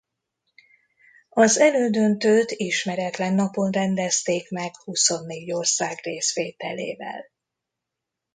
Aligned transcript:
Az 1.29 1.59
elődöntőt 1.59 2.51
ismeretlen 2.51 3.33
napon 3.33 3.71
rendezték 3.71 4.49
meg 4.49 4.75
huszonnégy 4.75 5.51
ország 5.53 5.99
részvételével. 6.03 7.25